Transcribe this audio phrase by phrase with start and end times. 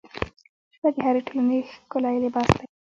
[0.73, 2.65] ژبه د هرې ټولنې ښکلی لباس دی